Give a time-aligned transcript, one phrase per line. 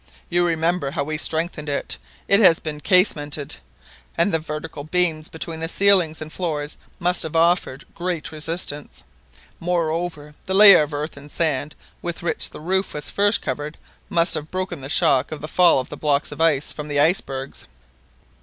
[0.31, 3.57] You remember how we strengthened it, it has been 'casemated,'
[4.17, 9.03] and the vertical beams between the ceilings and floors must have offered great resistance;
[9.59, 13.77] moreover, the layer of earth and sand with which the roof was first covered
[14.09, 16.99] must have broken the shock of the fall of the blocks of ice from the
[16.99, 17.65] icebergs."